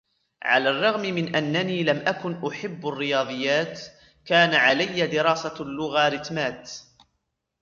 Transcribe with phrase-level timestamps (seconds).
[0.43, 3.81] على الرغم من أنني لم أكن أحب الرياضيات،
[4.29, 6.69] كان عليِ دراسة اللوغاريتمات.